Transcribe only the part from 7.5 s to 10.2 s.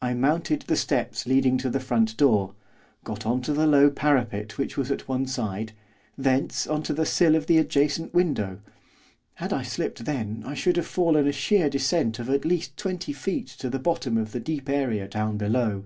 adjacent window, had I slipped